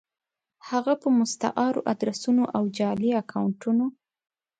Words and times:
هفه 0.69 0.93
په 1.01 1.07
مستعارو 1.19 1.85
ادرسونو 1.93 2.43
او 2.57 2.63
جعلي 2.77 3.09
اکونټونو 3.21 3.85